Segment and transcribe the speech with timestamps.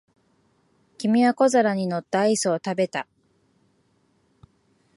[0.97, 3.07] 君は小皿に乗ったアイスを食べた。